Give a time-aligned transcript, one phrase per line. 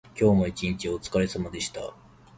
[0.19, 1.93] 今日も一日おつかれさまでした。